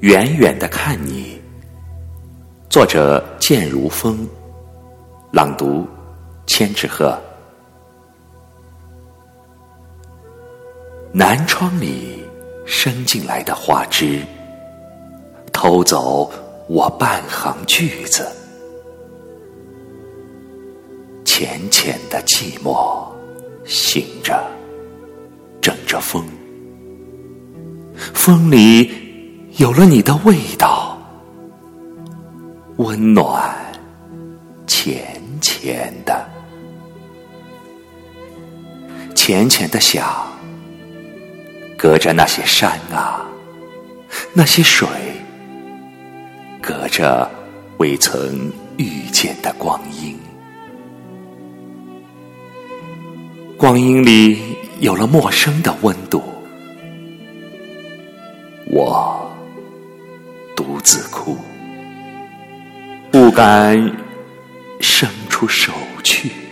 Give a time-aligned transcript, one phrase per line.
[0.00, 1.40] 远远的看你。
[2.68, 4.28] 作者：剑如风，
[5.32, 5.86] 朗读：
[6.46, 7.18] 千纸鹤。
[11.12, 12.22] 南窗里
[12.66, 14.20] 伸进来的花枝，
[15.50, 16.30] 偷走
[16.68, 18.28] 我半行句子。
[21.24, 23.06] 浅浅的寂寞，
[23.64, 24.44] 醒着，
[25.62, 26.22] 枕着风，
[28.12, 29.05] 风里
[29.58, 30.98] 有了你的味道，
[32.76, 33.56] 温暖，
[34.66, 36.28] 浅浅的，
[39.14, 40.04] 浅浅的想，
[41.74, 43.24] 隔着那些山啊，
[44.34, 44.86] 那些水，
[46.60, 47.26] 隔着
[47.78, 50.18] 未曾遇见的光阴。
[53.56, 54.38] 光阴里
[54.80, 56.22] 有了陌生的温度，
[58.66, 59.34] 我
[63.10, 63.76] 不敢
[64.80, 66.45] 伸出手去。